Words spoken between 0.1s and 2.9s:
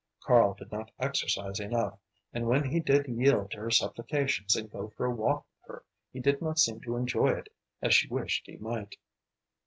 Karl did not exercise enough, and when he